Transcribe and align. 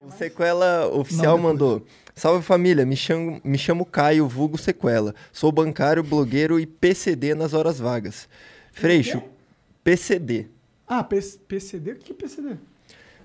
O 0.00 0.10
Sequela 0.10 0.86
Oficial 0.88 1.36
Não, 1.36 1.42
mandou. 1.42 1.84
Salve 2.14 2.42
família, 2.42 2.86
me 2.86 2.96
chamo, 2.96 3.38
me 3.44 3.58
chamo 3.58 3.84
Caio, 3.84 4.26
vulgo 4.26 4.56
Sequela. 4.56 5.14
Sou 5.30 5.52
bancário, 5.52 6.02
blogueiro 6.02 6.58
e 6.58 6.66
PCD 6.66 7.34
nas 7.34 7.52
horas 7.52 7.78
vagas. 7.78 8.26
Freixo, 8.72 9.22
PCD. 9.84 10.46
Ah, 10.86 11.04
P- 11.04 11.20
PCD? 11.46 11.92
O 11.92 11.96
que 11.96 12.12
é 12.12 12.14
PCD? 12.14 12.56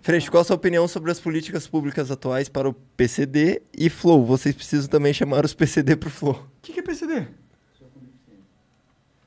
Freixo, 0.01 0.29
qual 0.29 0.41
a 0.41 0.43
sua 0.43 0.55
opinião 0.57 0.85
sobre 0.87 1.11
as 1.11 1.19
políticas 1.19 1.65
públicas 1.65 2.11
atuais 2.11 2.49
para 2.49 2.67
o 2.69 2.73
PCD 2.73 3.61
e 3.75 3.89
Flow? 3.89 4.25
Vocês 4.25 4.53
precisam 4.53 4.89
também 4.89 5.13
chamar 5.13 5.45
os 5.45 5.53
PCD 5.53 5.95
pro 5.95 6.09
Flow. 6.09 6.33
O 6.33 6.47
que 6.61 6.73
que 6.73 6.79
é 6.81 6.83
PCD? 6.83 7.27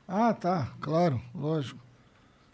Ah, 0.07 0.33
tá, 0.33 0.71
claro, 0.79 1.19
lógico. 1.35 1.79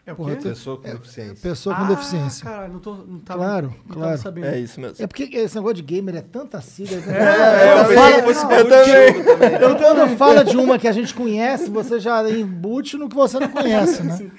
É 0.06 0.12
o 0.12 0.16
Porra, 0.16 0.36
tu- 0.36 0.42
Pessoa 0.44 0.76
com 0.76 0.88
deficiência. 0.88 1.42
Pessoa 1.42 1.74
com 1.74 1.82
ah, 1.82 1.88
deficiência. 1.88 2.44
Caralho, 2.44 2.72
não 2.74 2.78
tô. 2.78 2.94
Não 2.94 3.18
tava, 3.18 3.40
Claro, 3.40 3.74
não 3.86 3.94
claro. 3.94 4.10
Tava 4.10 4.16
sabendo. 4.18 4.46
É 4.46 4.60
isso 4.60 4.80
mesmo. 4.80 5.02
É 5.02 5.06
porque 5.06 5.24
esse 5.24 5.56
negócio 5.56 5.74
de 5.74 5.82
gamer 5.82 6.14
é 6.14 6.20
tanta 6.20 6.60
sigla. 6.60 6.96
É, 7.12 7.72
eu 7.72 7.76
eu 7.78 8.30
eu 8.30 8.68
também. 8.68 9.60
Eu 9.60 9.76
quando 9.76 10.16
fala 10.16 10.44
de 10.44 10.56
uma 10.56 10.78
que 10.78 10.86
a 10.86 10.92
gente 10.92 11.12
conhece, 11.12 11.68
você 11.68 11.98
já 11.98 12.28
embute 12.30 12.96
no 12.96 13.08
que 13.08 13.16
você 13.16 13.40
não 13.40 13.48
conhece, 13.48 14.04
né? 14.04 14.30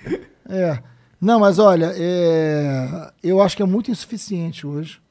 É. 0.50 0.80
Não, 1.20 1.42
mas 1.42 1.60
olha, 1.60 1.92
é, 1.98 3.12
eu 3.22 3.42
acho 3.42 3.58
que 3.58 3.62
é 3.62 3.66
muito 3.66 3.92
insuficiente 3.92 4.66
hoje. 4.66 5.02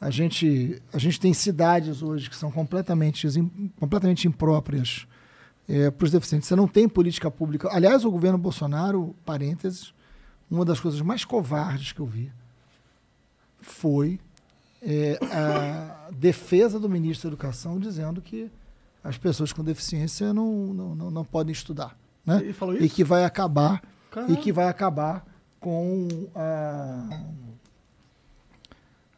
A 0.00 0.08
gente, 0.08 0.80
a 0.92 0.98
gente 0.98 1.20
tem 1.20 1.34
cidades 1.34 2.02
hoje 2.02 2.30
que 2.30 2.36
são 2.36 2.50
completamente, 2.50 3.28
completamente 3.78 4.26
impróprias 4.26 5.06
para 5.96 6.04
os 6.04 6.10
deficientes. 6.10 6.48
Você 6.48 6.56
não 6.56 6.66
tem 6.68 6.88
política 6.88 7.30
pública. 7.30 7.68
Aliás, 7.72 8.04
o 8.04 8.10
governo 8.10 8.36
Bolsonaro, 8.38 9.14
parênteses, 9.24 9.94
uma 10.50 10.64
das 10.64 10.80
coisas 10.80 11.00
mais 11.00 11.24
covardes 11.24 11.92
que 11.92 12.00
eu 12.00 12.06
vi 12.06 12.30
foi 13.60 14.18
é, 14.82 15.18
a 15.32 16.10
defesa 16.12 16.78
do 16.78 16.88
ministro 16.88 17.30
da 17.30 17.34
Educação 17.34 17.78
dizendo 17.78 18.20
que 18.20 18.50
as 19.02 19.16
pessoas 19.16 19.52
com 19.52 19.62
deficiência 19.64 20.32
não, 20.34 20.52
não, 20.74 20.94
não, 20.94 21.10
não 21.10 21.24
podem 21.24 21.52
estudar. 21.52 21.96
Né? 22.26 22.38
Ele 22.42 22.52
falou 22.52 22.74
E 22.76 22.84
isso? 22.86 22.94
que 22.96 23.04
vai 23.04 23.24
acabar 23.24 23.82
Caralho. 24.10 24.34
e 24.34 24.36
que 24.36 24.52
vai 24.52 24.66
acabar 24.68 25.24
com 25.58 26.08
a, 26.34 27.08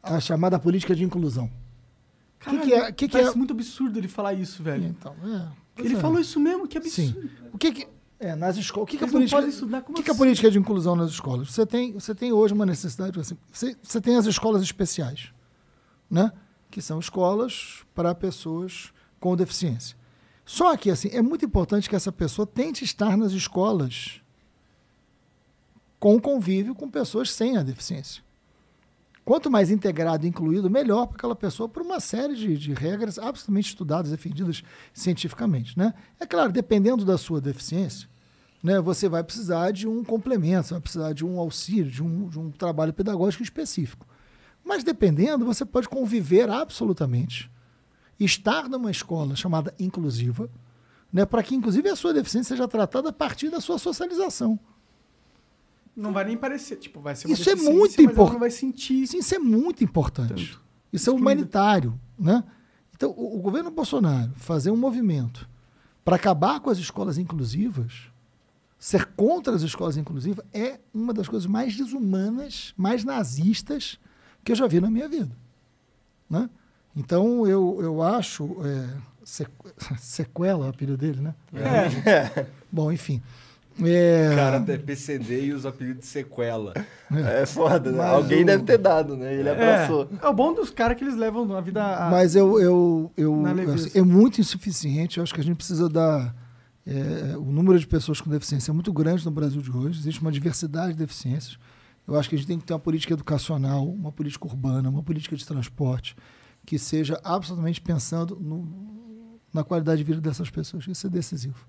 a 0.02 0.20
chamada 0.20 0.58
política 0.58 0.94
de 0.94 1.02
inclusão. 1.04 1.50
Caralho, 2.38 2.62
que 2.62 2.72
é- 2.74 2.92
que 2.92 3.08
que 3.08 3.16
é- 3.16 3.34
muito 3.34 3.52
absurdo 3.52 3.98
ele 3.98 4.08
falar 4.08 4.34
isso, 4.34 4.62
velho. 4.62 4.84
Então, 4.86 5.14
é, 5.24 5.48
pois 5.74 5.86
Ele 5.86 5.96
é. 5.96 6.00
falou 6.00 6.20
isso 6.20 6.38
mesmo, 6.40 6.66
que 6.66 6.80
Sim. 6.88 7.08
absurdo. 7.08 7.30
O 7.52 7.58
que 7.58 7.72
que 7.72 7.88
é 8.18 8.34
nas 8.34 8.56
escolas? 8.56 8.88
O 8.88 8.90
que, 8.90 8.98
que 8.98 9.04
a 9.04 9.08
política? 9.08 9.38
O 9.40 9.92
que 9.94 10.00
a 10.00 10.12
assim? 10.12 10.18
política 10.18 10.50
de 10.50 10.58
inclusão 10.58 10.96
nas 10.96 11.10
escolas? 11.10 11.50
Você 11.50 11.66
tem, 11.66 11.92
você 11.92 12.14
tem 12.14 12.32
hoje 12.32 12.54
uma 12.54 12.66
necessidade, 12.66 13.18
assim, 13.18 13.36
você, 13.52 13.76
você 13.82 14.00
tem 14.00 14.16
as 14.16 14.26
escolas 14.26 14.62
especiais, 14.62 15.32
né? 16.10 16.32
Que 16.70 16.80
são 16.80 16.98
escolas 16.98 17.84
para 17.94 18.14
pessoas 18.14 18.92
com 19.20 19.36
deficiência. 19.36 19.96
Só 20.44 20.76
que 20.76 20.90
assim, 20.90 21.08
é 21.12 21.22
muito 21.22 21.44
importante 21.44 21.88
que 21.88 21.96
essa 21.96 22.12
pessoa 22.12 22.46
tente 22.46 22.84
estar 22.84 23.16
nas 23.16 23.32
escolas 23.32 24.20
com 25.98 26.20
convívio 26.20 26.74
com 26.74 26.90
pessoas 26.90 27.30
sem 27.32 27.56
a 27.56 27.62
deficiência. 27.62 28.22
Quanto 29.24 29.50
mais 29.50 29.70
integrado 29.70 30.26
e 30.26 30.28
incluído, 30.28 30.68
melhor 30.68 31.06
para 31.06 31.16
aquela 31.16 31.34
pessoa, 31.34 31.68
por 31.68 31.82
uma 31.82 31.98
série 31.98 32.34
de, 32.34 32.58
de 32.58 32.74
regras 32.74 33.18
absolutamente 33.18 33.68
estudadas, 33.68 34.10
defendidas 34.10 34.62
cientificamente. 34.92 35.78
Né? 35.78 35.94
É 36.20 36.26
claro, 36.26 36.52
dependendo 36.52 37.04
da 37.04 37.16
sua 37.16 37.40
deficiência, 37.40 38.06
né, 38.62 38.80
você 38.80 39.08
vai 39.08 39.24
precisar 39.24 39.70
de 39.70 39.88
um 39.88 40.04
complemento, 40.04 40.68
você 40.68 40.74
vai 40.74 40.80
precisar 40.80 41.12
de 41.14 41.24
um 41.24 41.38
auxílio, 41.38 41.90
de 41.90 42.02
um, 42.02 42.28
de 42.28 42.38
um 42.38 42.50
trabalho 42.50 42.92
pedagógico 42.92 43.42
específico. 43.42 44.06
Mas 44.64 44.84
dependendo, 44.84 45.44
você 45.44 45.64
pode 45.64 45.88
conviver 45.88 46.48
absolutamente. 46.50 47.50
Estar 48.18 48.68
numa 48.68 48.90
escola 48.90 49.36
chamada 49.36 49.74
inclusiva, 49.78 50.50
né, 51.12 51.24
para 51.24 51.42
que, 51.42 51.54
inclusive, 51.54 51.88
a 51.88 51.96
sua 51.96 52.12
deficiência 52.12 52.56
seja 52.56 52.68
tratada 52.68 53.08
a 53.08 53.12
partir 53.12 53.50
da 53.50 53.60
sua 53.60 53.78
socialização. 53.78 54.58
Não 55.96 56.12
vai 56.12 56.24
nem 56.24 56.36
parecer. 56.36 56.76
Tipo, 56.76 57.00
vai 57.00 57.14
ser 57.14 57.26
uma 57.28 57.34
Isso 57.34 57.48
é 57.50 57.54
muito 57.54 58.00
importante. 58.02 58.38
vai 58.40 58.50
sentir. 58.50 59.02
Isso, 59.02 59.16
isso 59.16 59.34
é 59.34 59.38
muito 59.38 59.82
importante. 59.84 60.52
Tanto. 60.52 60.62
Isso 60.92 61.10
é 61.10 61.12
humanitário. 61.12 61.98
Né? 62.18 62.42
Então, 62.94 63.10
o, 63.16 63.38
o 63.38 63.40
governo 63.40 63.70
Bolsonaro 63.70 64.32
fazer 64.36 64.70
um 64.70 64.76
movimento 64.76 65.48
para 66.04 66.16
acabar 66.16 66.60
com 66.60 66.70
as 66.70 66.78
escolas 66.78 67.16
inclusivas, 67.18 68.10
ser 68.78 69.06
contra 69.16 69.54
as 69.54 69.62
escolas 69.62 69.96
inclusivas, 69.96 70.44
é 70.52 70.78
uma 70.92 71.12
das 71.14 71.28
coisas 71.28 71.46
mais 71.46 71.76
desumanas, 71.76 72.74
mais 72.76 73.04
nazistas 73.04 73.98
que 74.44 74.52
eu 74.52 74.56
já 74.56 74.66
vi 74.66 74.80
na 74.80 74.90
minha 74.90 75.08
vida. 75.08 75.34
Né? 76.28 76.50
Então, 76.96 77.46
eu, 77.46 77.78
eu 77.80 78.02
acho. 78.02 78.56
É, 78.64 78.96
sequ- 79.24 79.72
sequela, 79.98 80.66
é 80.66 80.68
o 80.68 80.70
apelido 80.70 80.96
dele, 80.96 81.20
né? 81.20 81.34
É. 81.54 82.46
Bom, 82.70 82.92
enfim. 82.92 83.22
É, 83.82 84.30
O 84.32 84.36
cara 84.36 84.64
é 84.72 84.76
PCD 84.78 85.46
e 85.46 85.52
usa 85.52 85.68
apelido 85.70 85.98
de 86.00 86.06
sequela. 86.06 86.72
É 87.10 87.44
foda, 87.44 87.90
né? 87.90 87.98
Mas 87.98 88.10
Alguém 88.12 88.42
o- 88.42 88.46
deve 88.46 88.62
ter 88.64 88.78
dado, 88.78 89.16
né? 89.16 89.34
Ele 89.34 89.48
abraçou. 89.48 90.08
É, 90.22 90.26
é 90.26 90.28
o 90.28 90.32
bom 90.32 90.54
dos 90.54 90.70
caras 90.70 90.96
que 90.96 91.02
eles 91.04 91.16
levam 91.16 91.52
a 91.56 91.60
vida. 91.60 91.82
A... 91.82 92.10
Mas 92.10 92.36
eu, 92.36 92.60
eu, 92.60 93.12
eu, 93.16 93.42
assim, 93.74 93.98
é 93.98 94.02
muito 94.02 94.40
insuficiente. 94.40 95.18
Eu 95.18 95.24
acho 95.24 95.34
que 95.34 95.40
a 95.40 95.44
gente 95.44 95.56
precisa 95.56 95.88
dar. 95.88 96.34
é, 96.86 97.36
o 97.36 97.44
número 97.50 97.78
de 97.78 97.86
pessoas 97.86 98.20
com 98.20 98.30
deficiência 98.30 98.70
é 98.70 98.74
muito 98.74 98.92
grande 98.92 99.24
no 99.24 99.30
Brasil 99.30 99.60
de 99.60 99.70
hoje. 99.70 99.98
Existe 100.00 100.20
uma 100.20 100.30
diversidade 100.30 100.92
de 100.92 100.98
deficiências. 100.98 101.58
Eu 102.06 102.16
acho 102.16 102.28
que 102.28 102.34
a 102.34 102.38
gente 102.38 102.46
tem 102.46 102.58
que 102.58 102.64
ter 102.64 102.74
uma 102.74 102.78
política 102.80 103.14
educacional, 103.14 103.88
uma 103.88 104.12
política 104.12 104.46
urbana, 104.46 104.88
uma 104.90 105.02
política 105.02 105.34
de 105.34 105.44
transporte 105.46 106.14
que 106.66 106.78
seja 106.78 107.18
absolutamente 107.24 107.80
pensando 107.80 108.36
no- 108.40 109.38
na 109.52 109.64
qualidade 109.64 109.98
de 109.98 110.04
vida 110.04 110.20
dessas 110.20 110.48
pessoas. 110.50 110.86
Isso 110.86 111.06
é 111.06 111.10
decisivo. 111.10 111.66